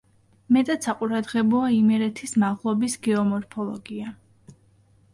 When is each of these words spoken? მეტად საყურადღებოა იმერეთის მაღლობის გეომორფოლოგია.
მეტად 0.55 0.87
საყურადღებოა 0.87 1.69
იმერეთის 1.77 2.35
მაღლობის 2.47 2.99
გეომორფოლოგია. 3.09 4.19